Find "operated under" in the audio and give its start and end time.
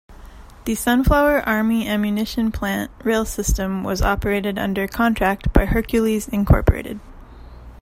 4.01-4.87